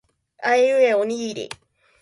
[0.41, 1.49] あいうえおにぎり